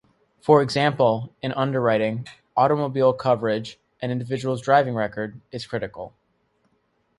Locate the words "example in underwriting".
0.63-2.27